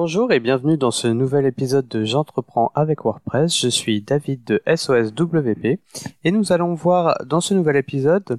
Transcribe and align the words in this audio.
Bonjour 0.00 0.30
et 0.30 0.38
bienvenue 0.38 0.76
dans 0.76 0.92
ce 0.92 1.08
nouvel 1.08 1.44
épisode 1.44 1.88
de 1.88 2.04
J'entreprends 2.04 2.70
avec 2.76 3.02
WordPress. 3.02 3.60
Je 3.60 3.66
suis 3.66 4.00
David 4.00 4.44
de 4.44 4.62
SOSWP 4.64 5.80
et 6.22 6.30
nous 6.30 6.52
allons 6.52 6.74
voir 6.74 7.16
dans 7.26 7.40
ce 7.40 7.52
nouvel 7.52 7.74
épisode 7.74 8.38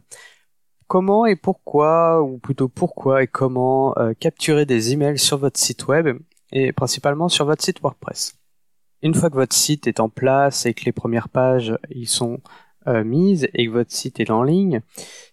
comment 0.88 1.26
et 1.26 1.36
pourquoi, 1.36 2.24
ou 2.24 2.38
plutôt 2.38 2.70
pourquoi 2.70 3.24
et 3.24 3.28
comment 3.28 3.94
euh, 3.98 4.14
capturer 4.18 4.66
des 4.66 4.94
emails 4.94 5.20
sur 5.20 5.38
votre 5.38 5.60
site 5.60 5.90
web 5.90 6.18
et 6.54 6.72
principalement 6.72 7.28
sur 7.28 7.44
votre 7.44 7.62
site 7.62 7.82
WordPress. 7.82 8.38
Une 9.02 9.14
fois 9.14 9.30
que 9.30 9.36
votre 9.36 9.54
site 9.54 9.86
est 9.86 10.00
en 10.00 10.08
place 10.08 10.66
et 10.66 10.74
que 10.74 10.86
les 10.86 10.94
premières 10.94 11.28
pages 11.28 11.78
y 11.90 12.06
sont 12.06 12.40
euh, 12.88 13.04
mise 13.04 13.50
et 13.54 13.68
que 13.68 13.72
votre 13.72 13.92
site 13.92 14.20
est 14.20 14.32
en 14.32 14.44
ligne, 14.44 14.82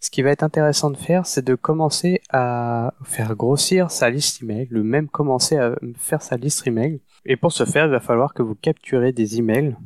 ce 0.01 0.11
qui 0.11 0.23
va 0.23 0.31
être 0.31 0.43
intéressant 0.43 0.91
de 0.91 0.97
faire, 0.97 1.27
c'est 1.27 1.45
de 1.45 1.55
commencer 1.55 2.21
à 2.31 2.95
faire 3.05 3.37
grossir 3.37 3.91
sa 3.91 4.11
liste 4.11 4.43
email, 4.43 4.67
le 4.71 4.83
même 4.83 5.09
commencer 5.09 5.57
à 5.57 5.77
faire 5.97 6.23
sa 6.23 6.37
liste 6.37 6.67
email. 6.67 7.01
Et 7.25 7.37
pour 7.37 7.53
ce 7.53 7.65
faire, 7.65 7.87
il 7.87 7.91
va 7.91 8.01
falloir 8.01 8.35
que 8.35 8.43
vous 8.43 8.55
capturez 8.55 9.13
des 9.13 9.39
emails. 9.39 9.77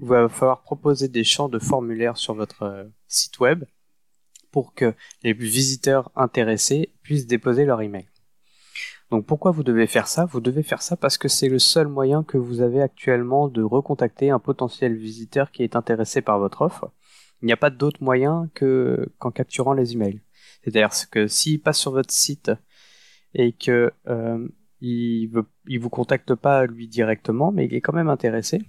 Il 0.00 0.06
va 0.06 0.28
falloir 0.28 0.62
proposer 0.62 1.08
des 1.08 1.24
champs 1.24 1.48
de 1.48 1.58
formulaire 1.58 2.16
sur 2.16 2.34
votre 2.34 2.62
euh, 2.62 2.84
site 3.08 3.40
web 3.40 3.64
pour 4.52 4.72
que 4.74 4.94
les 5.22 5.32
visiteurs 5.32 6.10
intéressés 6.16 6.92
puissent 7.02 7.26
déposer 7.26 7.64
leur 7.64 7.82
email. 7.82 8.06
Donc 9.10 9.24
pourquoi 9.24 9.52
vous 9.52 9.62
devez 9.62 9.86
faire 9.86 10.08
ça? 10.08 10.24
Vous 10.24 10.40
devez 10.40 10.62
faire 10.62 10.82
ça 10.82 10.96
parce 10.96 11.16
que 11.16 11.28
c'est 11.28 11.48
le 11.48 11.58
seul 11.58 11.86
moyen 11.86 12.24
que 12.24 12.38
vous 12.38 12.60
avez 12.60 12.82
actuellement 12.82 13.48
de 13.48 13.62
recontacter 13.62 14.30
un 14.30 14.40
potentiel 14.40 14.96
visiteur 14.96 15.52
qui 15.52 15.62
est 15.62 15.76
intéressé 15.76 16.22
par 16.22 16.38
votre 16.38 16.62
offre. 16.62 16.90
Il 17.42 17.46
n'y 17.46 17.52
a 17.52 17.56
pas 17.56 17.70
d'autre 17.70 18.02
moyen 18.02 18.50
que 18.54 19.08
qu'en 19.18 19.30
capturant 19.30 19.74
les 19.74 19.92
emails. 19.92 20.20
C'est-à-dire 20.64 20.90
que 21.10 21.28
s'il 21.28 21.60
passe 21.60 21.78
sur 21.78 21.92
votre 21.92 22.12
site 22.12 22.50
et 23.34 23.52
que 23.52 23.92
euh, 24.08 24.48
il, 24.80 25.28
veut, 25.28 25.46
vous 25.78 25.90
contacte 25.90 26.34
pas 26.34 26.66
lui 26.66 26.88
directement, 26.88 27.52
mais 27.52 27.66
il 27.66 27.74
est 27.74 27.80
quand 27.80 27.92
même 27.92 28.08
intéressé. 28.08 28.62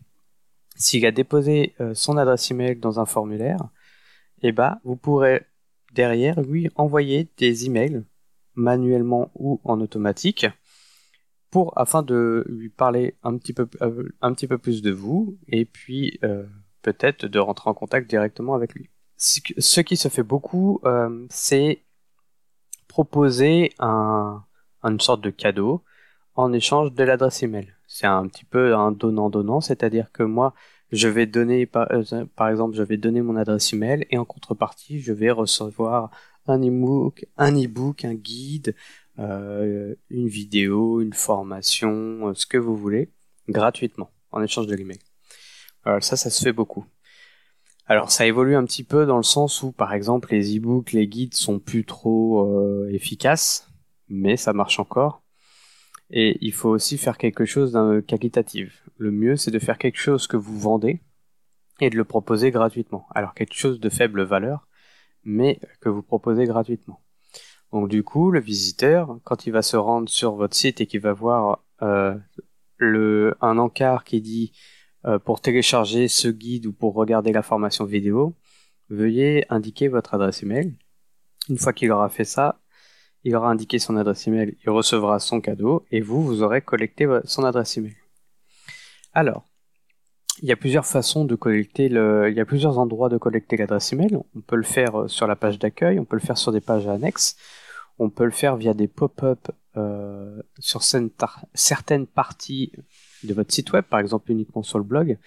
S'il 0.76 1.06
a 1.08 1.12
déposé 1.12 1.74
euh, 1.82 1.96
son 1.96 2.18
adresse 2.18 2.52
email 2.52 2.76
dans 2.76 3.00
un 3.00 3.06
formulaire, 3.06 3.70
eh 4.44 4.52
ben 4.52 4.80
vous 4.84 4.96
pourrez 4.96 5.48
derrière 5.94 6.40
lui 6.42 6.70
envoyer 6.76 7.28
des 7.38 7.66
emails 7.66 8.04
manuellement 8.58 9.32
ou 9.36 9.62
en 9.64 9.80
automatique 9.80 10.48
pour 11.50 11.78
afin 11.78 12.04
de 12.04 12.46
lui 12.50 12.70
parler 12.70 13.16
un 13.24 13.38
petit 13.38 13.54
peu 13.54 13.68
euh, 13.82 14.58
plus 14.58 14.82
de 14.82 14.92
vous 14.92 15.38
et 15.48 15.66
puis 15.66 16.20
euh, 16.24 16.46
peut-être 16.82 17.26
de 17.26 17.40
rentrer 17.40 17.70
en 17.70 17.74
contact 17.74 18.10
directement 18.10 18.54
avec 18.54 18.74
lui. 18.74 18.90
Ce 19.16 19.82
qui 19.82 19.98
se 19.98 20.10
fait 20.10 20.24
beaucoup, 20.24 20.80
euh, 20.86 21.26
c'est 21.30 21.84
proposer 22.88 23.74
un, 23.80 24.44
une 24.84 25.00
sorte 25.00 25.22
de 25.22 25.30
cadeau 25.30 25.84
en 26.36 26.54
échange 26.54 26.94
de 26.94 27.04
l'adresse 27.04 27.42
email. 27.44 27.74
C'est 27.88 28.06
un 28.06 28.28
petit 28.28 28.46
peu 28.46 28.76
un 28.76 28.92
donnant-donnant, 28.92 29.62
c'est-à-dire 29.62 30.12
que 30.12 30.24
moi, 30.24 30.54
je 30.92 31.08
vais 31.08 31.26
donner, 31.26 31.66
par, 31.66 31.90
exemple, 32.50 32.76
je 32.76 32.84
vais 32.84 32.98
donner 32.98 33.22
mon 33.22 33.36
adresse 33.36 33.74
email 33.74 34.06
et 34.10 34.18
en 34.18 34.26
contrepartie, 34.26 35.00
je 35.00 35.14
vais 35.14 35.32
recevoir 35.32 36.12
un 36.48 36.62
e-book, 36.62 37.26
un 37.38 37.56
un 37.56 38.14
guide, 38.14 38.76
euh, 39.20 39.96
une 40.10 40.28
vidéo, 40.28 41.02
une 41.02 41.14
formation, 41.14 42.30
euh, 42.30 42.34
ce 42.36 42.46
que 42.46 42.58
vous 42.58 42.76
voulez, 42.76 43.12
gratuitement, 43.50 44.12
en 44.32 44.42
échange 44.42 44.68
de 44.68 44.76
l'email. 44.76 45.00
Alors 45.84 46.04
ça, 46.04 46.16
ça 46.16 46.30
se 46.30 46.44
fait 46.44 46.54
beaucoup. 46.54 46.86
Alors 47.88 48.12
ça 48.12 48.26
évolue 48.26 48.56
un 48.56 48.66
petit 48.66 48.84
peu 48.84 49.06
dans 49.06 49.18
le 49.18 49.24
sens 49.24 49.64
où, 49.64 49.72
par 49.72 49.94
exemple, 49.94 50.32
les 50.32 50.58
e-books, 50.58 50.92
les 50.92 51.08
guides 51.08 51.34
sont 51.34 51.60
plus 51.60 51.86
trop 51.86 52.46
euh, 52.46 52.90
efficaces, 52.92 53.72
mais 54.10 54.38
ça 54.38 54.54
marche 54.54 54.80
encore. 54.80 55.24
Et 56.10 56.38
il 56.42 56.54
faut 56.54 56.70
aussi 56.70 56.98
faire 56.98 57.18
quelque 57.18 57.46
chose 57.46 57.74
d'un 57.74 58.02
qualitatif. 58.02 58.84
Le 58.98 59.12
mieux, 59.12 59.36
c'est 59.36 59.52
de 59.52 59.60
faire 59.60 59.78
quelque 59.78 60.00
chose 60.00 60.28
que 60.28 60.38
vous 60.38 60.58
vendez 60.58 61.02
et 61.80 61.90
de 61.90 61.98
le 61.98 62.06
proposer 62.06 62.52
gratuitement. 62.52 63.08
Alors 63.14 63.34
quelque 63.34 63.54
chose 63.54 63.80
de 63.80 63.90
faible 63.90 64.24
valeur, 64.24 64.67
mais 65.28 65.60
que 65.82 65.90
vous 65.90 66.02
proposez 66.02 66.46
gratuitement. 66.46 67.02
Donc 67.72 67.90
du 67.90 68.04
coup, 68.04 68.32
le 68.32 68.40
visiteur, 68.40 69.20
quand 69.24 69.46
il 69.46 69.52
va 69.52 69.62
se 69.62 69.76
rendre 69.76 70.10
sur 70.10 70.36
votre 70.36 70.56
site 70.56 70.82
et 70.82 70.88
qu'il 70.88 71.02
va 71.02 71.14
voir 71.14 71.64
euh, 71.82 72.16
le, 72.78 73.36
un 73.42 73.58
encart 73.58 74.06
qui 74.06 74.22
dit 74.22 74.54
euh, 75.06 75.20
pour 75.20 75.42
télécharger 75.42 76.08
ce 76.08 76.30
guide 76.30 76.66
ou 76.66 76.74
pour 76.74 76.96
regarder 76.96 77.34
la 77.34 77.44
formation 77.44 77.84
vidéo, 77.84 78.36
veuillez 78.90 79.46
indiquer 79.50 79.90
votre 79.90 80.14
adresse 80.14 80.44
email. 80.44 80.74
Une 81.50 81.58
fois 81.58 81.74
qu'il 81.74 81.92
aura 81.92 82.08
fait 82.08 82.24
ça, 82.24 82.62
il 83.24 83.36
aura 83.36 83.50
indiqué 83.50 83.80
son 83.80 83.98
adresse 83.98 84.28
email, 84.28 84.58
il 84.64 84.70
recevra 84.70 85.20
son 85.20 85.42
cadeau 85.42 85.86
et 85.92 86.00
vous, 86.00 86.24
vous 86.24 86.42
aurez 86.42 86.62
collecté 86.62 87.06
son 87.26 87.44
adresse 87.44 87.78
email. 87.78 87.98
Alors, 89.12 89.44
il 90.42 90.48
y 90.48 90.52
a 90.52 90.56
plusieurs 90.56 90.86
façons 90.86 91.26
de 91.26 91.36
collecter 91.36 91.90
le, 91.90 92.30
il 92.30 92.36
y 92.36 92.40
a 92.40 92.46
plusieurs 92.46 92.78
endroits 92.80 93.10
de 93.10 93.18
collecter 93.18 93.58
l'adresse 93.58 93.94
email. 93.94 94.18
On 94.36 94.42
peut 94.42 94.56
le 94.56 94.64
faire 94.64 95.02
euh, 95.02 95.08
sur 95.08 95.28
la 95.28 95.36
page 95.36 95.60
d'accueil, 95.60 96.00
on 96.00 96.06
peut 96.06 96.16
le 96.16 96.22
faire 96.22 96.38
sur 96.38 96.52
des 96.52 96.62
pages 96.62 96.88
annexes, 96.88 97.36
on 98.00 98.10
peut 98.10 98.26
le 98.26 98.32
faire 98.32 98.56
via 98.56 98.74
des 98.74 98.88
pop-up 98.88 99.50
euh, 99.76 100.42
sur 100.60 100.82
certaines 100.84 102.08
parties 102.08 102.72
de 103.24 103.34
votre 103.34 103.54
site 103.54 103.72
web, 103.72 103.86
par 103.86 104.00
exemple 104.00 104.32
uniquement 104.32 104.64
sur 104.64 104.78
le 104.78 104.84
blog. 104.84 105.18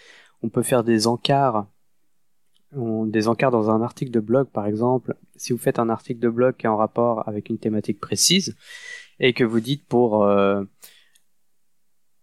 On 0.42 0.48
peut 0.48 0.62
faire 0.62 0.84
des 0.84 1.06
encarts, 1.06 1.66
des 2.72 3.28
encarts 3.28 3.50
dans 3.50 3.70
un 3.70 3.82
article 3.82 4.10
de 4.10 4.20
blog, 4.20 4.48
par 4.48 4.66
exemple. 4.66 5.14
Si 5.36 5.52
vous 5.52 5.58
faites 5.58 5.78
un 5.78 5.88
article 5.88 6.20
de 6.20 6.28
blog 6.28 6.56
qui 6.56 6.66
est 6.66 6.68
en 6.68 6.76
rapport 6.76 7.28
avec 7.28 7.50
une 7.50 7.58
thématique 7.58 8.00
précise 8.00 8.56
et 9.18 9.34
que 9.34 9.44
vous 9.44 9.60
dites 9.60 9.86
pour 9.86 10.24
euh, 10.24 10.62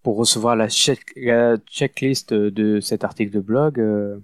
pour 0.07 0.15
recevoir 0.15 0.55
la, 0.55 0.69
checklist 0.69 2.33
de 2.33 2.79
cet 2.79 3.03
article 3.03 3.29
de 3.29 3.41
blog, 3.41 3.77
euh, 3.77 4.17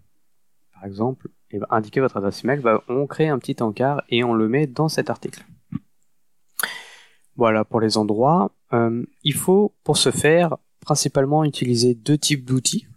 par 0.73 0.85
exemple, 0.85 1.27
et 1.51 1.59
ben, 1.59 1.67
indiquez 1.69 1.99
votre 1.99 2.15
adresse 2.15 2.41
email, 2.45 2.61
bah, 2.61 2.81
on 2.87 3.05
crée 3.05 3.27
un 3.27 3.37
petit 3.37 3.61
encart 3.61 4.01
et 4.07 4.23
on 4.23 4.33
le 4.33 4.47
met 4.47 4.65
dans 4.65 4.87
cet 4.87 5.09
article. 5.09 5.43
Voilà 7.35 7.65
pour 7.65 7.81
les 7.81 7.97
endroits. 7.97 8.53
Euh, 8.71 9.05
il 9.25 9.33
faut 9.33 9.75
pour 9.83 9.97
ce 9.97 10.09
faire 10.09 10.55
principalement 10.79 11.43
utiliser 11.43 11.95
deux 11.95 12.17
types 12.17 12.45
d'outils. 12.45 12.87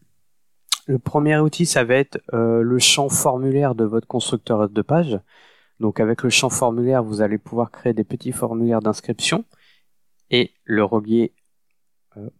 Le 0.86 1.00
premier 1.00 1.36
outil, 1.38 1.66
ça 1.66 1.82
va 1.82 1.97
être 1.97 2.20
euh, 2.34 2.62
le 2.62 2.78
champ 2.78 3.08
formulaire 3.08 3.74
de 3.74 3.82
votre 3.82 4.06
constructeur 4.06 4.68
de 4.68 4.82
page. 4.82 5.18
Donc 5.80 5.98
avec 5.98 6.22
le 6.22 6.30
champ 6.30 6.50
formulaire, 6.50 7.03
vous 7.03 7.20
allez 7.20 7.38
pouvoir 7.38 7.72
créer 7.72 7.94
des 7.94 8.04
petits 8.04 8.30
formulaires 8.30 8.80
d'inscription 8.80 9.44
et 10.30 10.53
le 10.62 10.84
relier 10.84 11.32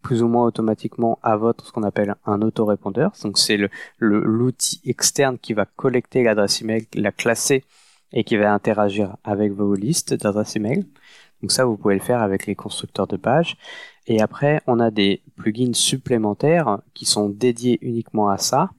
plus 0.03 0.23
ou 0.23 0.29
moins 0.29 0.47
automatiquement 0.47 1.19
à 1.23 1.37
votre 1.37 1.67
ce 1.67 1.73
qu'on 1.73 1.83
appelle 1.83 2.17
un 2.25 2.43
autorépondeur. 2.43 3.13
Donc 3.23 3.39
c'est 3.39 3.57
le, 3.57 3.71
l'outil 3.99 4.81
externe 4.85 5.39
qui 5.39 5.53
va 5.53 5.67
collecter 5.67 6.23
l'adresse 6.23 6.63
email, 6.63 6.87
la 6.95 7.13
classer 7.13 7.65
et 8.13 8.25
qui 8.25 8.37
va 8.37 8.53
interagir 8.53 9.17
avec 9.25 9.53
vos 9.53 9.75
listes 9.75 10.15
d'adresses 10.15 10.57
email. 10.57 10.87
Donc 11.43 11.53
ça, 11.53 11.65
vous 11.65 11.77
pouvez 11.77 11.95
le 11.95 12.01
faire 12.01 12.23
avec 12.23 12.47
les 12.47 12.55
constructeurs 12.55 13.07
de 13.07 13.17
pages. 13.17 13.57
Et 14.07 14.21
après, 14.21 14.63
on 14.67 14.81
a 14.81 14.91
des 14.91 15.23
plugins 15.37 15.75
supplémentaires 15.75 16.79
qui 16.95 17.05
sont 17.05 17.29
dédiés 17.29 17.79
uniquement 17.83 18.29
à 18.29 18.39
ça, 18.39 18.71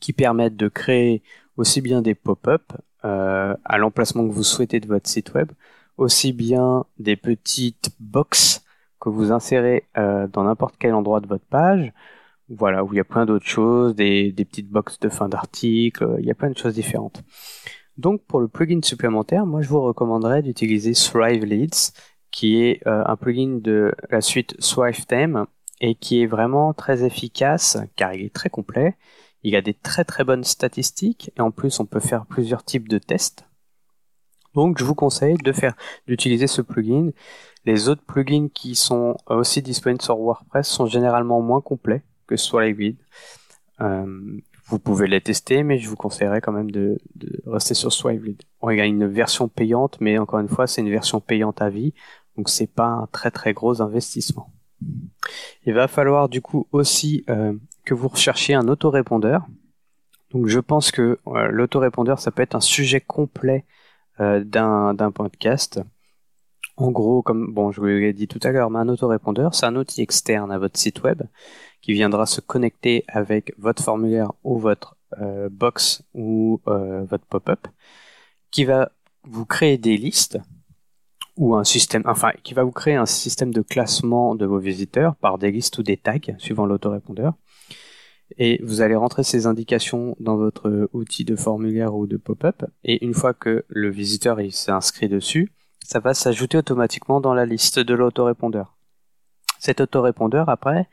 qui 0.00 0.12
permettent 0.12 0.56
de 0.56 0.68
créer 0.68 1.22
aussi 1.56 1.80
bien 1.80 2.02
des 2.02 2.14
pop-up 2.14 2.72
euh, 3.04 3.54
à 3.64 3.78
l'emplacement 3.78 4.26
que 4.26 4.32
vous 4.32 4.44
souhaitez 4.44 4.78
de 4.80 4.86
votre 4.86 5.08
site 5.08 5.34
web, 5.34 5.50
aussi 5.96 6.32
bien 6.32 6.84
des 6.98 7.16
petites 7.16 7.90
box 7.98 8.62
que 9.02 9.08
vous 9.08 9.32
insérez 9.32 9.88
euh, 9.98 10.28
dans 10.28 10.44
n'importe 10.44 10.76
quel 10.78 10.94
endroit 10.94 11.20
de 11.20 11.26
votre 11.26 11.44
page. 11.44 11.92
Voilà, 12.48 12.84
où 12.84 12.92
il 12.92 12.96
y 12.96 13.00
a 13.00 13.04
plein 13.04 13.26
d'autres 13.26 13.46
choses, 13.46 13.94
des, 13.96 14.32
petites 14.32 14.70
boxes 14.70 15.00
de 15.00 15.08
fin 15.08 15.28
d'article, 15.28 16.16
il 16.20 16.24
y 16.24 16.30
a 16.30 16.34
plein 16.34 16.50
de 16.50 16.56
choses 16.56 16.74
différentes. 16.74 17.22
Donc 17.96 18.22
pour 18.22 18.40
le 18.40 18.48
plugin 18.48 18.80
supplémentaire, 18.82 19.44
moi 19.44 19.60
je 19.60 19.68
vous 19.68 19.80
recommanderais 19.80 20.42
d'utiliser 20.42 20.92
Thrive 20.92 21.44
Leads, 21.44 21.92
qui 22.30 22.62
est 22.62 22.86
euh, 22.86 23.02
un 23.06 23.16
plugin 23.16 23.58
de 23.60 23.92
la 24.10 24.20
suite 24.20 24.56
Thrive 24.60 25.04
Theme 25.06 25.46
et 25.80 25.94
qui 25.94 26.22
est 26.22 26.26
vraiment 26.26 26.72
très 26.72 27.04
efficace 27.04 27.78
car 27.96 28.14
il 28.14 28.24
est 28.24 28.34
très 28.34 28.50
complet. 28.50 28.96
Il 29.42 29.56
a 29.56 29.62
des 29.62 29.74
très 29.74 30.04
très 30.04 30.22
bonnes 30.22 30.44
statistiques 30.44 31.32
et 31.36 31.40
en 31.40 31.50
plus 31.50 31.80
on 31.80 31.86
peut 31.86 32.00
faire 32.00 32.26
plusieurs 32.26 32.64
types 32.64 32.88
de 32.88 32.98
tests. 32.98 33.46
Donc 34.54 34.78
je 34.78 34.84
vous 34.84 34.94
conseille 34.94 35.36
de 35.36 35.52
faire 35.52 35.74
d'utiliser 36.06 36.46
ce 36.46 36.62
plugin. 36.62 37.10
Les 37.64 37.88
autres 37.88 38.02
plugins 38.02 38.48
qui 38.52 38.74
sont 38.74 39.16
aussi 39.26 39.62
disponibles 39.62 40.02
sur 40.02 40.18
WordPress 40.18 40.68
sont 40.68 40.86
généralement 40.86 41.40
moins 41.40 41.60
complets 41.60 42.02
que 42.26 42.36
Swaglead. 42.36 42.96
Euh, 43.80 44.40
vous 44.66 44.78
pouvez 44.78 45.06
les 45.06 45.20
tester, 45.20 45.62
mais 45.62 45.78
je 45.78 45.88
vous 45.88 45.96
conseillerais 45.96 46.40
quand 46.40 46.52
même 46.52 46.70
de, 46.70 46.98
rester 47.46 47.74
sur 47.74 47.90
il 48.10 48.78
y 48.78 48.80
a 48.80 48.84
une 48.84 49.06
version 49.06 49.48
payante, 49.48 49.98
mais 50.00 50.18
encore 50.18 50.40
une 50.40 50.48
fois, 50.48 50.66
c'est 50.66 50.80
une 50.80 50.90
version 50.90 51.20
payante 51.20 51.60
à 51.60 51.68
vie, 51.68 51.92
donc 52.36 52.48
c'est 52.48 52.72
pas 52.72 52.86
un 52.86 53.06
très 53.06 53.30
très 53.30 53.52
gros 53.52 53.82
investissement. 53.82 54.52
Il 55.66 55.74
va 55.74 55.88
falloir 55.88 56.28
du 56.28 56.40
coup 56.40 56.66
aussi 56.72 57.24
euh, 57.28 57.52
que 57.84 57.94
vous 57.94 58.08
recherchiez 58.08 58.54
un 58.54 58.68
autorépondeur. 58.68 59.46
Donc 60.30 60.46
je 60.46 60.58
pense 60.58 60.90
que 60.90 61.18
euh, 61.26 61.48
l'autorépondeur, 61.48 62.18
ça 62.18 62.30
peut 62.30 62.42
être 62.42 62.54
un 62.54 62.60
sujet 62.60 63.00
complet 63.00 63.64
d'un 64.44 65.10
podcast 65.12 65.80
En 66.76 66.90
gros, 66.90 67.22
comme 67.22 67.52
bon, 67.52 67.70
je 67.72 67.80
vous 67.80 67.86
l'ai 67.86 68.12
dit 68.12 68.28
tout 68.28 68.40
à 68.42 68.50
l'heure, 68.50 68.70
mais 68.70 68.78
un 68.78 68.88
autorépondeur, 68.88 69.54
c'est 69.54 69.66
un 69.66 69.76
outil 69.76 70.02
externe 70.02 70.50
à 70.50 70.58
votre 70.58 70.78
site 70.78 71.02
web 71.02 71.22
qui 71.80 71.92
viendra 71.92 72.26
se 72.26 72.40
connecter 72.40 73.04
avec 73.08 73.52
votre 73.58 73.82
formulaire 73.82 74.32
ou 74.44 74.58
votre 74.58 74.96
euh, 75.20 75.48
box 75.50 76.02
ou 76.14 76.60
euh, 76.68 77.04
votre 77.04 77.26
pop-up, 77.26 77.66
qui 78.50 78.64
va 78.64 78.92
vous 79.24 79.44
créer 79.44 79.78
des 79.78 79.96
listes 79.96 80.38
ou 81.36 81.54
un 81.54 81.64
système, 81.64 82.02
enfin, 82.06 82.32
qui 82.42 82.54
va 82.54 82.62
vous 82.62 82.72
créer 82.72 82.94
un 82.94 83.06
système 83.06 83.52
de 83.52 83.62
classement 83.62 84.34
de 84.34 84.46
vos 84.46 84.58
visiteurs 84.58 85.16
par 85.16 85.38
des 85.38 85.50
listes 85.50 85.78
ou 85.78 85.82
des 85.82 85.96
tags 85.96 86.18
suivant 86.38 86.66
l'autorépondeur. 86.66 87.34
Et 88.38 88.60
vous 88.62 88.80
allez 88.80 88.94
rentrer 88.94 89.22
ces 89.22 89.46
indications 89.46 90.16
dans 90.20 90.36
votre 90.36 90.88
outil 90.92 91.24
de 91.24 91.36
formulaire 91.36 91.94
ou 91.94 92.06
de 92.06 92.16
pop-up. 92.16 92.64
Et 92.84 93.04
une 93.04 93.14
fois 93.14 93.34
que 93.34 93.64
le 93.68 93.90
visiteur 93.90 94.38
s'est 94.50 94.70
inscrit 94.70 95.08
dessus, 95.08 95.52
ça 95.84 96.00
va 96.00 96.14
s'ajouter 96.14 96.58
automatiquement 96.58 97.20
dans 97.20 97.34
la 97.34 97.44
liste 97.44 97.78
de 97.78 97.94
l'autorépondeur. 97.94 98.76
Cet 99.58 99.80
autorépondeur, 99.80 100.48
après, 100.48 100.88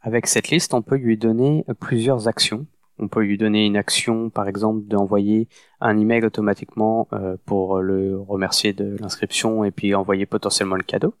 avec 0.00 0.26
cette 0.26 0.48
liste, 0.48 0.74
on 0.74 0.82
peut 0.82 0.96
lui 0.96 1.16
donner 1.16 1.64
plusieurs 1.80 2.28
actions. 2.28 2.66
On 2.98 3.08
peut 3.08 3.22
lui 3.22 3.38
donner 3.38 3.64
une 3.64 3.76
action, 3.76 4.28
par 4.28 4.48
exemple, 4.48 4.82
d'envoyer 4.86 5.48
un 5.80 5.98
email 5.98 6.24
automatiquement 6.24 7.06
euh, 7.12 7.36
pour 7.46 7.78
le 7.78 8.18
remercier 8.18 8.72
de 8.72 8.96
l'inscription 9.00 9.62
et 9.62 9.70
puis 9.70 9.94
envoyer 9.94 10.26
potentiellement 10.26 10.74
le 10.74 10.82
cadeau. 10.82 11.14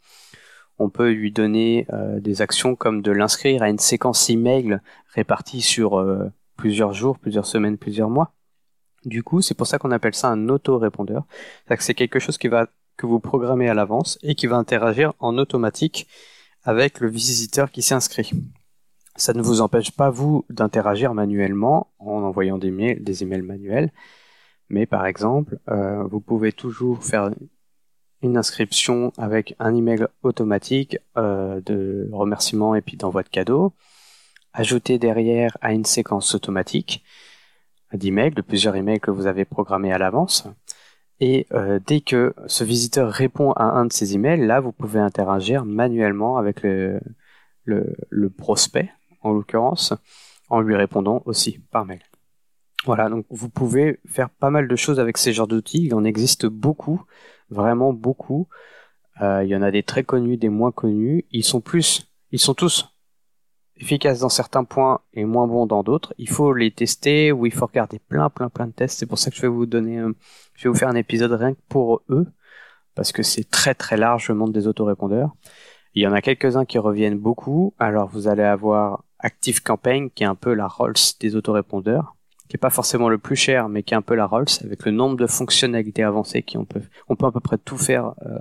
On 0.78 0.90
peut 0.90 1.10
lui 1.10 1.32
donner 1.32 1.86
euh, 1.92 2.20
des 2.20 2.40
actions 2.42 2.76
comme 2.76 3.02
de 3.02 3.10
l'inscrire 3.12 3.62
à 3.62 3.68
une 3.68 3.78
séquence 3.78 4.30
email 4.30 4.80
répartie 5.14 5.60
sur 5.60 5.98
euh, 5.98 6.30
plusieurs 6.56 6.92
jours, 6.92 7.18
plusieurs 7.18 7.46
semaines, 7.46 7.78
plusieurs 7.78 8.10
mois. 8.10 8.32
Du 9.04 9.22
coup, 9.22 9.40
c'est 9.40 9.54
pour 9.54 9.66
ça 9.66 9.78
qu'on 9.78 9.90
appelle 9.90 10.14
ça 10.14 10.28
un 10.28 10.48
autorépondeur. 10.48 11.24
C'est 11.78 11.94
quelque 11.94 12.18
chose 12.18 12.38
qui 12.38 12.48
va 12.48 12.68
que 12.96 13.06
vous 13.06 13.20
programmez 13.20 13.68
à 13.68 13.74
l'avance 13.74 14.18
et 14.22 14.34
qui 14.34 14.46
va 14.46 14.56
interagir 14.56 15.14
en 15.20 15.38
automatique 15.38 16.08
avec 16.64 17.00
le 17.00 17.08
visiteur 17.08 17.70
qui 17.70 17.80
s'est 17.80 17.94
inscrit. 17.94 18.32
Ça 19.16 19.32
ne 19.32 19.42
vous 19.42 19.60
empêche 19.62 19.92
pas, 19.92 20.10
vous, 20.10 20.44
d'interagir 20.50 21.14
manuellement 21.14 21.92
en 21.98 22.22
envoyant 22.22 22.58
des, 22.58 22.70
mails, 22.70 23.02
emails 23.22 23.42
manuels. 23.42 23.92
Mais 24.68 24.84
par 24.84 25.06
exemple, 25.06 25.58
euh, 25.68 26.04
vous 26.04 26.20
pouvez 26.20 26.52
toujours 26.52 27.02
faire 27.02 27.30
une 28.22 28.36
inscription 28.36 29.12
avec 29.18 29.54
un 29.58 29.74
email 29.74 30.06
automatique 30.22 30.98
euh, 31.16 31.60
de 31.60 32.08
remerciement 32.12 32.74
et 32.74 32.80
puis 32.80 32.96
d'envoi 32.96 33.22
de 33.22 33.28
cadeaux, 33.28 33.72
ajouter 34.52 34.98
derrière 34.98 35.56
à 35.60 35.72
une 35.72 35.84
séquence 35.84 36.34
automatique 36.34 37.04
d'emails, 37.92 38.32
de 38.32 38.42
plusieurs 38.42 38.76
emails 38.76 39.00
que 39.00 39.10
vous 39.10 39.26
avez 39.26 39.44
programmés 39.44 39.92
à 39.92 39.98
l'avance, 39.98 40.46
et 41.20 41.46
euh, 41.52 41.80
dès 41.84 42.00
que 42.00 42.34
ce 42.46 42.64
visiteur 42.64 43.10
répond 43.10 43.52
à 43.52 43.64
un 43.64 43.86
de 43.86 43.92
ces 43.92 44.14
emails, 44.14 44.46
là, 44.46 44.60
vous 44.60 44.72
pouvez 44.72 45.00
interagir 45.00 45.64
manuellement 45.64 46.38
avec 46.38 46.62
le, 46.62 47.00
le, 47.64 48.30
prospect, 48.30 48.90
en 49.22 49.32
l'occurrence, 49.32 49.94
en 50.48 50.60
lui 50.60 50.76
répondant 50.76 51.22
aussi 51.24 51.58
par 51.70 51.84
mail. 51.84 52.02
Voilà, 52.84 53.08
donc 53.08 53.26
vous 53.30 53.48
pouvez 53.48 53.98
faire 54.06 54.30
pas 54.30 54.50
mal 54.50 54.68
de 54.68 54.76
choses 54.76 55.00
avec 55.00 55.18
ces 55.18 55.32
genres 55.32 55.48
d'outils. 55.48 55.86
Il 55.86 55.94
en 55.94 56.04
existe 56.04 56.46
beaucoup, 56.46 57.02
vraiment 57.50 57.92
beaucoup. 57.92 58.48
Euh, 59.20 59.42
il 59.44 59.50
y 59.50 59.56
en 59.56 59.62
a 59.62 59.70
des 59.70 59.82
très 59.82 60.04
connus, 60.04 60.36
des 60.36 60.48
moins 60.48 60.72
connus. 60.72 61.24
Ils 61.30 61.44
sont 61.44 61.60
plus, 61.60 62.10
ils 62.30 62.38
sont 62.38 62.54
tous 62.54 62.88
efficaces 63.76 64.20
dans 64.20 64.28
certains 64.28 64.64
points 64.64 65.00
et 65.12 65.24
moins 65.24 65.46
bons 65.46 65.66
dans 65.66 65.82
d'autres. 65.82 66.14
Il 66.18 66.28
faut 66.28 66.52
les 66.52 66.70
tester 66.70 67.32
ou 67.32 67.46
il 67.46 67.52
faut 67.52 67.66
regarder 67.66 67.98
plein, 67.98 68.28
plein, 68.30 68.48
plein 68.48 68.66
de 68.66 68.72
tests. 68.72 68.98
C'est 68.98 69.06
pour 69.06 69.18
ça 69.18 69.30
que 69.30 69.36
je 69.36 69.42
vais 69.42 69.48
vous 69.48 69.66
donner, 69.66 70.02
je 70.54 70.64
vais 70.64 70.70
vous 70.70 70.78
faire 70.78 70.88
un 70.88 70.96
épisode 70.96 71.32
rien 71.32 71.54
que 71.54 71.60
pour 71.68 72.02
eux 72.10 72.26
parce 72.94 73.12
que 73.12 73.22
c'est 73.22 73.48
très 73.48 73.74
très 73.76 73.96
large 73.96 74.28
le 74.28 74.34
monde 74.34 74.52
des 74.52 74.66
autorépondeurs. 74.66 75.30
Il 75.94 76.02
y 76.02 76.06
en 76.08 76.12
a 76.12 76.20
quelques-uns 76.20 76.64
qui 76.64 76.78
reviennent 76.78 77.18
beaucoup. 77.18 77.72
Alors 77.78 78.08
vous 78.08 78.26
allez 78.26 78.42
avoir 78.42 79.04
Active 79.20 79.62
Campaign 79.62 80.10
qui 80.10 80.24
est 80.24 80.26
un 80.26 80.34
peu 80.34 80.52
la 80.52 80.66
Rolls 80.66 80.94
des 81.20 81.36
autorépondeurs, 81.36 82.16
qui 82.48 82.56
est 82.56 82.58
pas 82.58 82.70
forcément 82.70 83.08
le 83.08 83.18
plus 83.18 83.36
cher, 83.36 83.68
mais 83.68 83.82
qui 83.82 83.94
est 83.94 83.96
un 83.96 84.02
peu 84.02 84.14
la 84.14 84.26
Rolls 84.26 84.46
avec 84.62 84.84
le 84.84 84.92
nombre 84.92 85.16
de 85.16 85.26
fonctionnalités 85.26 86.02
avancées 86.02 86.42
qui 86.42 86.56
on 86.56 86.64
peut, 86.64 86.82
on 87.08 87.16
peut 87.16 87.26
à 87.26 87.32
peu 87.32 87.40
près 87.40 87.58
tout 87.58 87.78
faire 87.78 88.14
euh, 88.26 88.38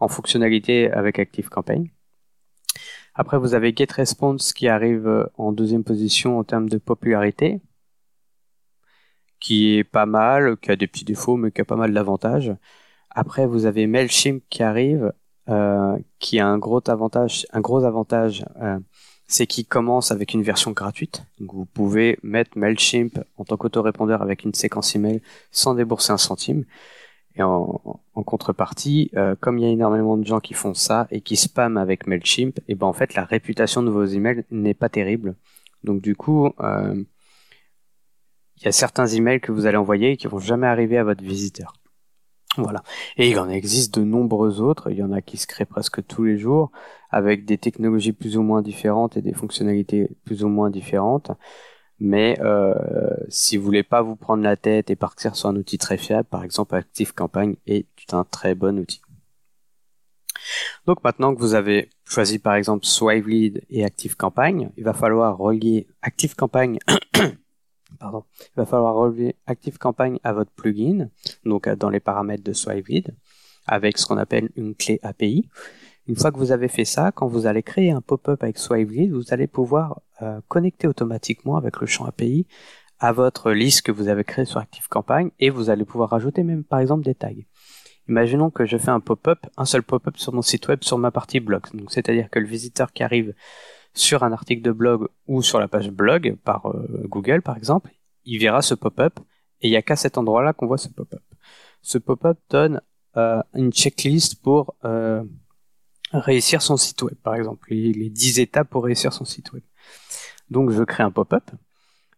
en 0.00 0.08
fonctionnalité 0.08 0.90
avec 0.90 1.18
Active 1.18 1.48
Campaign. 1.48 1.88
Après, 3.14 3.38
vous 3.38 3.54
avez 3.54 3.74
GetResponse 3.76 4.52
qui 4.52 4.68
arrive 4.68 5.06
euh, 5.06 5.26
en 5.36 5.52
deuxième 5.52 5.84
position 5.84 6.38
en 6.38 6.44
termes 6.44 6.68
de 6.68 6.78
popularité, 6.78 7.60
qui 9.40 9.76
est 9.76 9.84
pas 9.84 10.06
mal, 10.06 10.56
qui 10.58 10.70
a 10.70 10.76
des 10.76 10.86
petits 10.86 11.04
défauts, 11.04 11.36
mais 11.36 11.50
qui 11.50 11.60
a 11.60 11.64
pas 11.64 11.76
mal 11.76 11.92
d'avantages. 11.92 12.54
Après, 13.10 13.46
vous 13.46 13.66
avez 13.66 13.86
Mailchimp 13.86 14.42
qui 14.48 14.62
arrive, 14.62 15.12
euh, 15.48 15.98
qui 16.18 16.38
a 16.38 16.46
un 16.46 16.58
gros 16.58 16.82
avantage, 16.88 17.46
un 17.52 17.60
gros 17.60 17.84
avantage, 17.84 18.44
euh, 18.62 18.78
c'est 19.30 19.46
qu'il 19.46 19.64
commence 19.64 20.10
avec 20.10 20.34
une 20.34 20.42
version 20.42 20.72
gratuite. 20.72 21.22
Vous 21.38 21.64
pouvez 21.64 22.18
mettre 22.24 22.58
Mailchimp 22.58 23.24
en 23.38 23.44
tant 23.44 23.56
qu'autorépondeur 23.56 24.22
avec 24.22 24.42
une 24.44 24.54
séquence 24.54 24.96
email 24.96 25.22
sans 25.52 25.74
débourser 25.74 26.12
un 26.12 26.18
centime. 26.18 26.64
Et 27.36 27.42
en, 27.42 27.80
contrepartie, 28.26 29.10
euh, 29.16 29.36
comme 29.40 29.56
il 29.58 29.64
y 29.64 29.68
a 29.68 29.70
énormément 29.70 30.16
de 30.16 30.26
gens 30.26 30.40
qui 30.40 30.52
font 30.52 30.74
ça 30.74 31.06
et 31.12 31.20
qui 31.20 31.36
spamment 31.36 31.80
avec 31.80 32.08
Mailchimp, 32.08 32.58
et 32.68 32.74
ben 32.74 32.86
en 32.88 32.92
fait 32.92 33.14
la 33.14 33.24
réputation 33.24 33.82
de 33.82 33.90
vos 33.90 34.04
emails 34.04 34.44
n'est 34.50 34.74
pas 34.74 34.88
terrible. 34.88 35.36
Donc 35.84 36.02
du 36.02 36.16
coup, 36.16 36.46
euh, 36.60 37.02
il 38.56 38.64
y 38.64 38.68
a 38.68 38.72
certains 38.72 39.06
emails 39.06 39.40
que 39.40 39.52
vous 39.52 39.66
allez 39.66 39.78
envoyer 39.78 40.16
qui 40.16 40.26
vont 40.26 40.40
jamais 40.40 40.66
arriver 40.66 40.98
à 40.98 41.04
votre 41.04 41.22
visiteur. 41.22 41.79
Voilà. 42.56 42.82
Et 43.16 43.30
il 43.30 43.38
en 43.38 43.48
existe 43.48 43.98
de 43.98 44.04
nombreux 44.04 44.60
autres. 44.60 44.90
Il 44.90 44.98
y 44.98 45.02
en 45.02 45.12
a 45.12 45.22
qui 45.22 45.36
se 45.36 45.46
créent 45.46 45.64
presque 45.64 46.04
tous 46.06 46.24
les 46.24 46.36
jours 46.36 46.72
avec 47.10 47.44
des 47.44 47.58
technologies 47.58 48.12
plus 48.12 48.36
ou 48.36 48.42
moins 48.42 48.62
différentes 48.62 49.16
et 49.16 49.22
des 49.22 49.34
fonctionnalités 49.34 50.08
plus 50.24 50.42
ou 50.42 50.48
moins 50.48 50.70
différentes. 50.70 51.30
Mais 52.00 52.36
euh, 52.40 52.74
si 53.28 53.56
vous 53.56 53.64
voulez 53.64 53.82
pas 53.82 54.02
vous 54.02 54.16
prendre 54.16 54.42
la 54.42 54.56
tête 54.56 54.90
et 54.90 54.96
partir 54.96 55.36
sur 55.36 55.48
un 55.48 55.56
outil 55.56 55.78
très 55.78 55.98
fiable, 55.98 56.28
par 56.28 56.44
exemple 56.44 56.74
Active 56.74 57.14
Campagne 57.14 57.56
est 57.66 57.86
un 58.12 58.24
très 58.24 58.54
bon 58.54 58.78
outil. 58.78 59.02
Donc 60.86 61.04
maintenant 61.04 61.34
que 61.34 61.40
vous 61.40 61.54
avez 61.54 61.90
choisi 62.06 62.38
par 62.38 62.54
exemple 62.54 62.86
Lead 63.26 63.62
et 63.68 63.84
Active 63.84 64.16
Campagne, 64.16 64.70
il 64.78 64.84
va 64.84 64.94
falloir 64.94 65.36
relier 65.36 65.86
Active 66.02 66.34
Campagne 66.34 66.78
pardon, 68.00 68.24
il 68.40 68.56
va 68.56 68.66
falloir 68.66 68.94
relier 68.94 69.36
Active 69.46 69.78
Campagne 69.78 70.18
à 70.24 70.32
votre 70.32 70.50
plugin, 70.50 71.08
donc 71.44 71.68
dans 71.68 71.90
les 71.90 72.00
paramètres 72.00 72.42
de 72.42 72.52
Lead, 72.88 73.14
avec 73.66 73.98
ce 73.98 74.06
qu'on 74.06 74.16
appelle 74.16 74.48
une 74.56 74.74
clé 74.74 74.98
API. 75.02 75.48
Une 76.08 76.16
fois 76.16 76.32
que 76.32 76.38
vous 76.38 76.50
avez 76.50 76.68
fait 76.68 76.84
ça, 76.84 77.12
quand 77.12 77.28
vous 77.28 77.46
allez 77.46 77.62
créer 77.62 77.92
un 77.92 78.00
pop-up 78.00 78.42
avec 78.42 78.58
Swively, 78.58 79.10
vous 79.10 79.32
allez 79.32 79.46
pouvoir 79.46 80.00
euh, 80.22 80.40
connecter 80.48 80.88
automatiquement 80.88 81.56
avec 81.56 81.78
le 81.78 81.86
champ 81.86 82.04
API 82.04 82.46
à 82.98 83.12
votre 83.12 83.52
liste 83.52 83.82
que 83.82 83.92
vous 83.92 84.08
avez 84.08 84.24
créée 84.24 84.44
sur 84.44 84.58
ActiveCampagne 84.58 85.30
et 85.38 85.50
vous 85.50 85.70
allez 85.70 85.84
pouvoir 85.84 86.10
rajouter 86.10 86.42
même 86.42 86.64
par 86.64 86.80
exemple 86.80 87.04
des 87.04 87.14
tags. 87.14 87.30
Imaginons 88.08 88.50
que 88.50 88.66
je 88.66 88.76
fais 88.76 88.90
un 88.90 89.00
pop-up, 89.00 89.38
un 89.56 89.64
seul 89.64 89.82
pop-up 89.82 90.16
sur 90.16 90.32
mon 90.32 90.42
site 90.42 90.66
web 90.68 90.82
sur 90.82 90.98
ma 90.98 91.10
partie 91.10 91.38
blog. 91.38 91.62
Donc 91.74 91.92
c'est-à-dire 91.92 92.28
que 92.28 92.40
le 92.40 92.46
visiteur 92.46 92.92
qui 92.92 93.02
arrive 93.02 93.34
sur 93.92 94.22
un 94.22 94.32
article 94.32 94.62
de 94.62 94.72
blog 94.72 95.08
ou 95.26 95.42
sur 95.42 95.58
la 95.58 95.68
page 95.68 95.90
blog 95.90 96.36
par 96.44 96.66
euh, 96.66 97.04
Google 97.06 97.42
par 97.42 97.56
exemple, 97.56 97.90
il 98.24 98.38
verra 98.38 98.62
ce 98.62 98.74
pop-up 98.74 99.18
et 99.60 99.68
il 99.68 99.70
n'y 99.70 99.76
a 99.76 99.82
qu'à 99.82 99.96
cet 99.96 100.18
endroit-là 100.18 100.52
qu'on 100.52 100.66
voit 100.66 100.78
ce 100.78 100.88
pop-up. 100.88 101.22
Ce 101.82 101.98
pop-up 101.98 102.38
donne 102.48 102.80
euh, 103.16 103.42
une 103.54 103.72
checklist 103.72 104.40
pour 104.42 104.74
réussir 106.12 106.62
son 106.62 106.76
site 106.76 107.02
web, 107.02 107.14
par 107.22 107.34
exemple, 107.34 107.68
les, 107.70 107.92
les 107.92 108.10
10 108.10 108.40
étapes 108.40 108.68
pour 108.68 108.84
réussir 108.84 109.12
son 109.12 109.24
site 109.24 109.52
web. 109.52 109.62
Donc 110.50 110.70
je 110.70 110.82
crée 110.82 111.02
un 111.02 111.10
pop-up. 111.10 111.50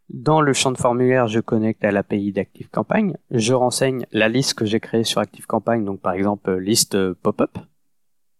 Dans 0.08 0.40
le 0.40 0.52
champ 0.52 0.72
de 0.72 0.78
formulaire, 0.78 1.26
je 1.26 1.40
connecte 1.40 1.84
à 1.84 1.90
l'API 1.90 2.32
d'ActiveCampagne. 2.32 3.16
Je 3.30 3.54
renseigne 3.54 4.06
la 4.12 4.28
liste 4.28 4.54
que 4.54 4.66
j'ai 4.66 4.80
créée 4.80 5.04
sur 5.04 5.20
ActiveCampagne, 5.20 5.84
donc 5.84 6.00
par 6.00 6.12
exemple 6.12 6.54
liste 6.58 7.12
pop-up, 7.14 7.56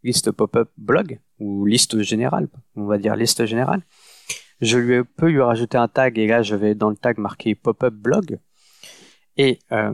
liste 0.03 0.31
pop-up 0.31 0.71
blog 0.77 1.19
ou 1.39 1.65
liste 1.67 2.03
générale, 2.03 2.49
on 2.77 2.85
va 2.85 2.99
dire 2.99 3.17
liste 3.17 3.47
générale. 3.47 3.83
Je 4.61 5.03
peux 5.03 5.29
lui 5.29 5.41
rajouter 5.41 5.77
un 5.77 5.89
tag 5.89 6.19
et 6.19 6.27
là 6.27 6.43
je 6.43 6.55
vais 6.55 6.75
dans 6.75 6.91
le 6.91 6.97
tag 6.97 7.19
marquer 7.19 7.55
pop-up 7.55 7.95
blog 7.95 8.39
et 9.37 9.59
euh, 9.73 9.93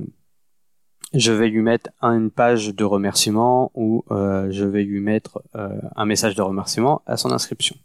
je 1.15 1.33
vais 1.33 1.49
lui 1.49 1.63
mettre 1.63 1.91
une 2.03 2.31
page 2.31 2.75
de 2.75 2.85
remerciement 2.85 3.71
ou 3.75 4.05
euh, 4.11 4.49
je 4.51 4.65
vais 4.65 4.85
lui 4.85 5.01
mettre 5.01 5.43
euh, 5.57 5.71
un 5.97 6.05
message 6.05 6.35
de 6.35 6.43
remerciement 6.43 7.03
à 7.07 7.17
son 7.17 7.33
inscription. 7.33 7.77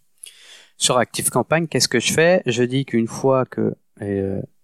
Sur 0.77 0.97
ActiveCampagne, 0.97 1.67
qu'est-ce 1.67 1.87
que 1.87 1.99
je 1.99 2.11
fais? 2.11 2.41
Je 2.45 2.63
dis 2.63 2.83
qu'une 2.83 3.07
fois 3.07 3.45
que 3.45 3.75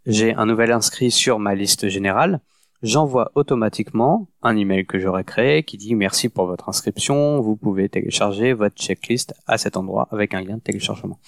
j'ai 0.06 0.34
un 0.34 0.46
nouvel 0.46 0.74
inscrit 0.74 1.12
sur 1.12 1.40
ma 1.40 1.56
liste 1.56 1.88
générale, 1.88 2.42
j'envoie 2.82 3.32
automatiquement 3.36 4.30
un 4.42 4.56
email 4.56 4.86
que 4.86 5.00
j'aurais 5.00 5.24
créé 5.24 5.64
qui 5.64 5.78
dit 5.78 5.96
merci 5.96 6.30
pour 6.30 6.46
votre 6.46 6.70
inscription, 6.70 7.42
vous 7.42 7.56
pouvez 7.56 7.90
télécharger 7.90 8.54
votre 8.54 8.76
checklist 8.76 9.34
à 9.48 9.58
cet 9.58 9.78
endroit 9.78 10.08
avec 10.12 10.34
un 10.34 10.42
lien 10.42 10.58
de 10.58 10.62
téléchargement. 10.62 11.20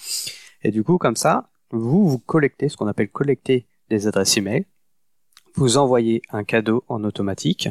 Et 0.63 0.71
du 0.71 0.83
coup, 0.83 0.97
comme 0.97 1.15
ça, 1.15 1.49
vous 1.71 2.07
vous 2.07 2.19
collectez 2.19 2.69
ce 2.69 2.77
qu'on 2.77 2.87
appelle 2.87 3.09
collecter 3.09 3.65
des 3.89 4.07
adresses 4.07 4.37
email 4.37 4.65
vous 5.55 5.77
envoyez 5.77 6.21
un 6.31 6.43
cadeau 6.43 6.83
en 6.87 7.03
automatique 7.03 7.69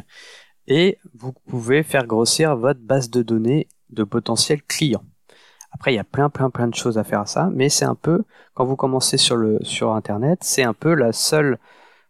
et 0.67 0.99
vous 1.15 1.33
pouvez 1.33 1.83
faire 1.83 2.07
grossir 2.07 2.57
votre 2.57 2.81
base 2.81 3.11
de 3.11 3.23
données 3.23 3.69
de 3.91 4.05
potentiels 4.05 4.63
clients. 4.63 5.05
Après, 5.73 5.93
il 5.93 5.97
y 5.97 6.01
a 6.01 6.05
plein, 6.05 6.31
plein, 6.31 6.51
plein 6.51 6.69
de 6.69 6.75
choses 6.75 6.99
à 6.99 7.05
faire 7.05 7.21
à 7.21 7.27
ça, 7.27 7.49
mais 7.53 7.69
c'est 7.69 7.85
un 7.85 7.95
peu, 7.95 8.25
quand 8.55 8.65
vous 8.65 8.77
commencez 8.77 9.17
sur 9.17 9.37
le, 9.37 9.59
sur 9.63 9.93
Internet, 9.93 10.41
c'est 10.43 10.65
un 10.65 10.75
peu 10.75 10.95
la 10.95 11.13
seule 11.13 11.59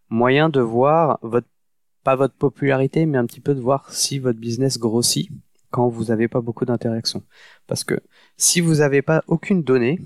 moyen 0.09 0.49
de 0.49 0.61
voir 0.61 1.19
votre, 1.21 1.47
pas 2.03 2.15
votre 2.15 2.35
popularité, 2.35 3.05
mais 3.05 3.17
un 3.17 3.25
petit 3.25 3.41
peu 3.41 3.53
de 3.53 3.61
voir 3.61 3.91
si 3.91 4.19
votre 4.19 4.39
business 4.39 4.77
grossit 4.77 5.29
quand 5.69 5.87
vous 5.87 6.05
n'avez 6.05 6.27
pas 6.27 6.41
beaucoup 6.41 6.65
d'interactions. 6.65 7.23
Parce 7.67 7.83
que 7.83 7.99
si 8.37 8.61
vous 8.61 8.75
n'avez 8.75 9.01
pas 9.01 9.23
aucune 9.27 9.63
donnée, 9.63 9.99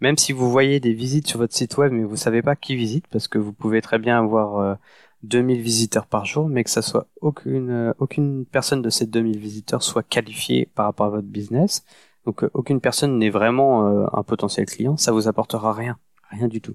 même 0.00 0.18
si 0.18 0.32
vous 0.32 0.50
voyez 0.50 0.80
des 0.80 0.92
visites 0.92 1.28
sur 1.28 1.38
votre 1.38 1.54
site 1.54 1.76
web, 1.76 1.92
mais 1.92 2.04
vous 2.04 2.16
savez 2.16 2.42
pas 2.42 2.56
qui 2.56 2.76
visite, 2.76 3.06
parce 3.08 3.28
que 3.28 3.38
vous 3.38 3.52
pouvez 3.52 3.80
très 3.80 3.98
bien 3.98 4.18
avoir 4.18 4.78
2000 5.22 5.58
euh, 5.58 5.62
visiteurs 5.62 6.06
par 6.06 6.26
jour, 6.26 6.48
mais 6.48 6.64
que 6.64 6.70
ça 6.70 6.82
soit 6.82 7.06
aucune, 7.20 7.70
euh, 7.70 7.92
aucune 7.98 8.44
personne 8.44 8.82
de 8.82 8.90
ces 8.90 9.06
2000 9.06 9.38
visiteurs 9.38 9.82
soit 9.82 10.02
qualifiée 10.02 10.68
par 10.74 10.86
rapport 10.86 11.06
à 11.06 11.10
votre 11.10 11.28
business, 11.28 11.84
donc 12.26 12.42
euh, 12.42 12.50
aucune 12.52 12.80
personne 12.80 13.16
n'est 13.18 13.30
vraiment 13.30 13.86
un 14.12 14.22
potentiel 14.24 14.66
client, 14.66 14.96
ça 14.96 15.12
vous 15.12 15.28
apportera 15.28 15.72
rien, 15.72 15.96
rien 16.30 16.48
du 16.48 16.60
tout. 16.60 16.74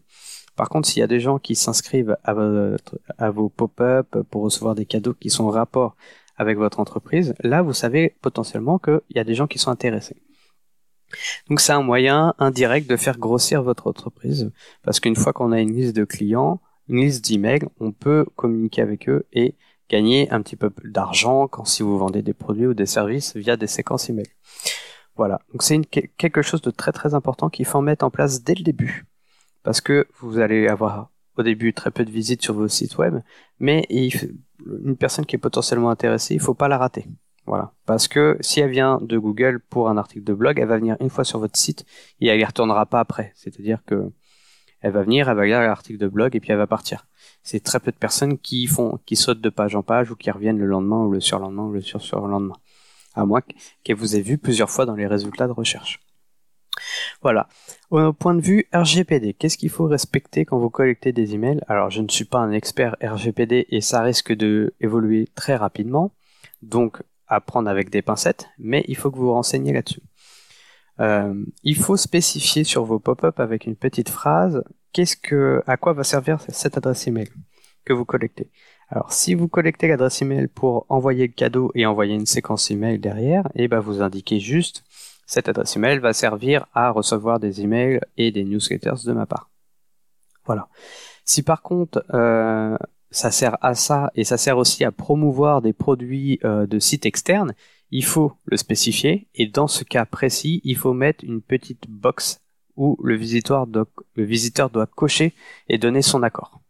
Par 0.57 0.69
contre, 0.69 0.89
s'il 0.89 0.99
y 0.99 1.03
a 1.03 1.07
des 1.07 1.19
gens 1.19 1.37
qui 1.37 1.55
s'inscrivent 1.55 2.17
à, 2.23 2.33
vos 3.29 3.47
pop-up 3.47 4.17
pour 4.31 4.41
recevoir 4.41 4.73
des 4.73 4.85
cadeaux 4.85 5.13
qui 5.13 5.29
sont 5.29 5.45
en 5.45 5.51
rapport 5.51 5.95
avec 6.35 6.57
votre 6.57 6.79
entreprise, 6.79 7.35
là 7.41 7.61
vous 7.61 7.73
savez 7.73 8.15
potentiellement 8.21 8.79
qu'il 8.79 9.01
y 9.15 9.19
a 9.19 9.23
des 9.23 9.35
gens 9.35 9.47
qui 9.47 9.59
sont 9.59 9.69
intéressés. 9.69 10.17
Donc 11.47 11.61
c'est 11.61 11.73
un 11.73 11.83
moyen 11.83 12.33
indirect 12.39 12.89
de 12.89 12.97
faire 12.97 13.19
grossir 13.19 13.61
votre 13.61 13.87
entreprise, 13.87 14.51
parce 14.81 14.99
qu'une 14.99 15.15
fois 15.15 15.31
qu'on 15.31 15.51
a 15.51 15.61
une 15.61 15.73
liste 15.73 15.95
de 15.95 16.05
clients, 16.05 16.59
une 16.89 17.01
liste 17.01 17.23
d'emails, 17.25 17.67
on 17.79 17.91
peut 17.91 18.25
communiquer 18.35 18.81
avec 18.81 19.07
eux 19.07 19.27
et 19.33 19.55
gagner 19.89 20.29
un 20.31 20.41
petit 20.41 20.55
peu 20.55 20.71
d'argent 20.83 21.47
quand 21.47 21.65
si 21.65 21.83
vous 21.83 21.97
vendez 21.99 22.23
des 22.23 22.33
produits 22.33 22.65
ou 22.65 22.73
des 22.73 22.87
services 22.87 23.35
via 23.37 23.57
des 23.57 23.67
séquences 23.67 24.09
emails. 24.09 24.33
Voilà, 25.15 25.39
donc 25.51 25.61
c'est 25.61 25.79
quelque 25.85 26.41
chose 26.41 26.61
de 26.61 26.71
très 26.71 26.91
très 26.91 27.13
important 27.13 27.49
qu'il 27.49 27.65
faut 27.65 27.81
mettre 27.81 28.03
en 28.03 28.09
place 28.09 28.43
dès 28.43 28.55
le 28.55 28.63
début. 28.63 29.05
Parce 29.67 29.81
que 29.81 30.07
vous 30.21 30.39
allez 30.39 30.69
avoir 30.69 31.09
au 31.35 31.43
début 31.43 31.73
très 31.73 31.91
peu 31.91 32.05
de 32.05 32.09
visites 32.09 32.41
sur 32.41 32.53
vos 32.53 32.69
sites 32.69 32.97
web, 32.97 33.19
mais 33.59 33.85
une 33.89 34.95
personne 34.95 35.25
qui 35.25 35.35
est 35.35 35.39
potentiellement 35.39 35.89
intéressée, 35.89 36.35
il 36.35 36.37
ne 36.37 36.41
faut 36.41 36.53
pas 36.53 36.69
la 36.69 36.77
rater. 36.77 37.05
Voilà. 37.45 37.73
Parce 37.85 38.07
que 38.07 38.37
si 38.39 38.61
elle 38.61 38.71
vient 38.71 38.97
de 39.01 39.17
Google 39.17 39.59
pour 39.59 39.89
un 39.89 39.97
article 39.97 40.23
de 40.23 40.33
blog, 40.33 40.57
elle 40.57 40.69
va 40.69 40.77
venir 40.77 40.95
une 41.01 41.09
fois 41.09 41.25
sur 41.25 41.39
votre 41.39 41.57
site 41.57 41.83
et 42.21 42.27
elle 42.27 42.39
y 42.39 42.45
retournera 42.45 42.85
pas 42.85 43.01
après. 43.01 43.33
C'est-à-dire 43.35 43.83
que 43.85 44.09
elle 44.79 44.93
va 44.93 45.03
venir, 45.03 45.27
elle 45.27 45.35
va 45.35 45.45
lire 45.45 45.59
l'article 45.59 45.99
de 45.99 46.07
blog 46.07 46.33
et 46.33 46.39
puis 46.39 46.53
elle 46.53 46.57
va 46.57 46.67
partir. 46.67 47.05
C'est 47.43 47.61
très 47.61 47.81
peu 47.81 47.91
de 47.91 47.97
personnes 47.97 48.37
qui 48.37 48.67
font, 48.67 49.01
qui 49.05 49.17
sautent 49.17 49.41
de 49.41 49.49
page 49.49 49.75
en 49.75 49.83
page 49.83 50.11
ou 50.11 50.15
qui 50.15 50.31
reviennent 50.31 50.59
le 50.59 50.65
lendemain 50.65 51.03
ou 51.03 51.11
le 51.11 51.19
surlendemain 51.19 51.63
ou 51.63 51.73
le 51.73 51.81
sur 51.81 52.01
surlendemain 52.01 52.55
à 53.15 53.25
moins 53.25 53.41
qu'elle 53.83 53.97
vous 53.97 54.15
ait 54.15 54.21
vu 54.21 54.37
plusieurs 54.37 54.69
fois 54.69 54.85
dans 54.85 54.95
les 54.95 55.07
résultats 55.07 55.47
de 55.47 55.51
recherche. 55.51 55.99
Voilà. 57.21 57.47
Au 57.91 58.13
point 58.13 58.33
de 58.33 58.41
vue 58.41 58.67
RGPD, 58.73 59.33
qu'est-ce 59.33 59.57
qu'il 59.57 59.69
faut 59.69 59.85
respecter 59.85 60.45
quand 60.45 60.57
vous 60.57 60.69
collectez 60.69 61.11
des 61.11 61.33
emails? 61.33 61.61
Alors, 61.67 61.89
je 61.89 62.01
ne 62.01 62.09
suis 62.09 62.25
pas 62.25 62.39
un 62.39 62.51
expert 62.51 62.95
RGPD 63.01 63.67
et 63.69 63.81
ça 63.81 64.01
risque 64.01 64.33
de 64.33 64.73
évoluer 64.79 65.29
très 65.35 65.55
rapidement, 65.55 66.11
donc 66.61 67.01
à 67.27 67.41
prendre 67.41 67.69
avec 67.69 67.89
des 67.89 68.01
pincettes, 68.01 68.47
mais 68.57 68.85
il 68.87 68.95
faut 68.95 69.11
que 69.11 69.17
vous 69.17 69.25
vous 69.25 69.33
renseigniez 69.33 69.73
là-dessus. 69.73 70.01
Euh, 70.99 71.33
il 71.63 71.75
faut 71.75 71.97
spécifier 71.97 72.63
sur 72.63 72.83
vos 72.83 72.99
pop-up 72.99 73.39
avec 73.39 73.65
une 73.65 73.75
petite 73.75 74.09
phrase 74.09 74.63
qu'est-ce 74.93 75.15
que, 75.15 75.61
à 75.67 75.77
quoi 75.77 75.93
va 75.93 76.03
servir 76.03 76.39
cette 76.49 76.77
adresse 76.77 77.05
email 77.07 77.29
que 77.85 77.93
vous 77.93 78.05
collectez? 78.05 78.49
Alors, 78.89 79.11
si 79.11 79.35
vous 79.35 79.47
collectez 79.47 79.87
l'adresse 79.87 80.21
email 80.21 80.47
pour 80.47 80.85
envoyer 80.89 81.27
le 81.27 81.33
cadeau 81.33 81.71
et 81.75 81.85
envoyer 81.85 82.15
une 82.15 82.25
séquence 82.25 82.71
email 82.71 82.97
derrière, 82.99 83.45
et 83.53 83.65
eh 83.65 83.67
ben 83.67 83.79
vous 83.79 84.01
indiquez 84.01 84.39
juste 84.39 84.83
cette 85.27 85.49
adresse 85.49 85.75
email 85.75 85.99
va 85.99 86.13
servir 86.13 86.65
à 86.73 86.89
recevoir 86.89 87.39
des 87.39 87.61
emails 87.61 87.99
et 88.17 88.31
des 88.31 88.43
newsletters 88.43 89.05
de 89.05 89.13
ma 89.13 89.27
part. 89.27 89.51
Voilà. 90.45 90.69
Si 91.25 91.43
par 91.43 91.61
contre 91.61 92.03
euh, 92.13 92.77
ça 93.11 93.29
sert 93.29 93.57
à 93.61 93.75
ça 93.75 94.11
et 94.15 94.23
ça 94.23 94.37
sert 94.37 94.57
aussi 94.57 94.83
à 94.85 94.91
promouvoir 94.91 95.61
des 95.61 95.73
produits 95.73 96.39
euh, 96.43 96.65
de 96.65 96.79
sites 96.79 97.05
externes, 97.05 97.53
il 97.91 98.05
faut 98.05 98.33
le 98.45 98.57
spécifier 98.57 99.27
et 99.35 99.47
dans 99.47 99.67
ce 99.67 99.83
cas 99.83 100.05
précis, 100.05 100.61
il 100.63 100.77
faut 100.77 100.93
mettre 100.93 101.23
une 101.23 101.41
petite 101.41 101.89
box 101.89 102.41
où 102.77 102.97
le 103.03 103.15
visiteur 103.15 103.67
doit, 103.67 103.87
le 104.15 104.23
visiteur 104.23 104.69
doit 104.69 104.87
cocher 104.87 105.33
et 105.67 105.77
donner 105.77 106.01
son 106.01 106.23
accord. 106.23 106.61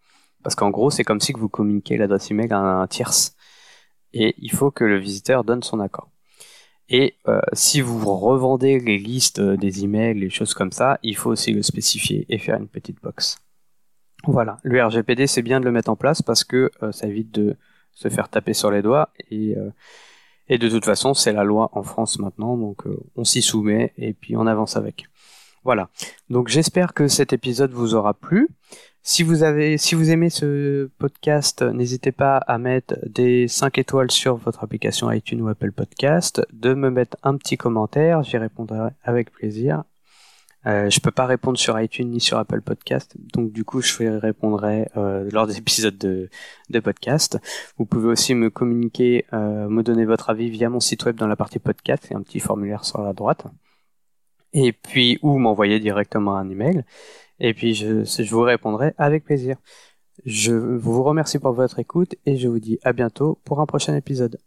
Parce 0.42 0.56
qu'en 0.56 0.70
gros, 0.70 0.90
c'est 0.90 1.04
comme 1.04 1.20
si 1.20 1.34
vous 1.34 1.50
communiquez 1.50 1.98
l'adresse 1.98 2.32
email 2.32 2.52
à 2.54 2.60
un 2.60 2.88
tierce. 2.88 3.36
Et 4.14 4.34
il 4.38 4.52
faut 4.52 4.72
que 4.72 4.86
le 4.86 4.98
visiteur 4.98 5.44
donne 5.44 5.62
son 5.62 5.80
accord. 5.80 6.10
Et 6.90 7.16
euh, 7.28 7.42
si 7.54 7.82
vous 7.82 8.16
revendez 8.16 8.80
les 8.80 8.98
listes 8.98 9.42
des 9.42 9.84
emails, 9.84 10.20
les 10.20 10.30
choses 10.30 10.54
comme 10.54 10.72
ça, 10.72 11.00
il 11.04 11.16
faut 11.16 11.30
aussi 11.32 11.52
le 11.52 11.62
spécifier 11.62 12.26
et 12.30 12.38
faire 12.38 12.58
une 12.58 12.68
petite 12.68 13.02
box. 13.02 13.38
Voilà, 14.26 14.58
le 14.64 14.84
RGPD 14.84 15.28
c'est 15.28 15.42
bien 15.42 15.60
de 15.60 15.66
le 15.66 15.72
mettre 15.72 15.90
en 15.90 15.96
place 15.96 16.22
parce 16.22 16.44
que 16.44 16.72
euh, 16.82 16.92
ça 16.92 17.08
évite 17.08 17.32
de 17.32 17.56
se 17.94 18.10
faire 18.10 18.30
taper 18.30 18.54
sur 18.54 18.72
les 18.72 18.82
doigts 18.82 19.10
et, 19.32 19.56
euh, 19.58 19.70
et 20.48 20.58
de 20.58 20.70
toute 20.70 20.86
façon 20.86 21.14
c'est 21.14 21.34
la 21.34 21.44
loi 21.44 21.70
en 21.74 21.84
France 21.84 22.20
maintenant 22.20 22.58
donc 22.58 22.84
on 23.16 23.24
s'y 23.24 23.42
soumet 23.42 23.94
et 23.98 24.14
puis 24.14 24.36
on 24.36 24.48
avance 24.48 24.76
avec. 24.76 25.08
Voilà, 25.68 25.90
donc 26.30 26.48
j'espère 26.48 26.94
que 26.94 27.10
cet 27.10 27.34
épisode 27.34 27.74
vous 27.74 27.94
aura 27.94 28.14
plu. 28.14 28.48
Si 29.04 29.22
vous 29.22 29.44
aimez 29.44 30.30
ce 30.30 30.90
podcast, 30.98 31.62
n'hésitez 31.62 32.14
pas 32.14 32.38
à 32.38 32.58
mettre 32.58 32.96
des 33.06 33.50
5 33.50 33.78
étoiles 33.78 34.10
sur 34.10 34.38
votre 34.38 34.64
application 34.64 35.12
iTunes 35.12 35.42
ou 35.42 35.50
Apple 35.50 35.74
Podcast, 35.74 36.42
de 36.54 36.74
me 36.74 36.90
mettre 36.90 37.18
un 37.22 37.36
petit 37.36 37.58
commentaire, 37.58 38.24
j'y 38.24 38.38
répondrai 38.38 38.92
avec 39.04 39.30
plaisir. 39.30 39.84
Euh, 40.68 40.90
je 40.90 41.02
peux 41.02 41.12
pas 41.12 41.26
répondre 41.26 41.58
sur 41.58 41.78
iTunes 41.78 42.12
ni 42.12 42.22
sur 42.22 42.38
Apple 42.38 42.62
Podcast, 42.62 43.18
donc 43.18 43.52
du 43.52 43.66
coup 43.66 43.82
je 43.82 44.06
répondrai 44.20 44.88
euh, 44.96 45.30
lors 45.34 45.48
des 45.48 45.58
épisodes 45.58 45.98
de, 45.98 46.30
podcast. 46.80 47.40
Vous 47.78 47.86
pouvez 47.86 48.08
aussi 48.08 48.36
me 48.36 48.50
communiquer, 48.50 49.26
euh, 49.34 49.68
me 49.68 49.84
donner 49.84 50.06
votre 50.06 50.30
avis 50.30 50.50
via 50.50 50.70
mon 50.70 50.80
site 50.80 51.04
web 51.04 51.18
dans 51.18 51.28
la 51.28 51.36
partie 51.36 51.60
podcast, 51.60 52.10
et 52.10 52.16
un 52.16 52.22
petit 52.22 52.40
formulaire 52.40 52.86
sur 52.86 53.02
la 53.02 53.12
droite. 53.12 53.48
Et 54.54 54.72
puis 54.74 55.20
ou 55.22 55.38
m'envoyer 55.38 55.80
directement 55.80 56.36
un 56.36 56.50
email. 56.50 56.84
Et 57.40 57.54
puis 57.54 57.74
je, 57.74 58.04
je 58.04 58.32
vous 58.32 58.42
répondrai 58.42 58.94
avec 58.98 59.24
plaisir. 59.24 59.58
Je 60.26 60.54
vous 60.54 61.04
remercie 61.04 61.40
pour 61.40 61.54
votre 61.54 61.80
écoute 61.80 62.16
et 62.26 62.38
je 62.38 62.48
vous 62.48 62.60
dis 62.60 62.80
à 62.84 62.94
bientôt 62.94 63.40
pour 63.44 63.62
un 63.62 63.66
prochain 63.66 63.96
épisode. 63.96 64.36